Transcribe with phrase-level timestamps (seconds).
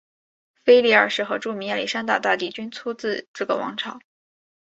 [0.65, 3.99] 腓力二世和著名的亚历山大大帝均出自这个王朝。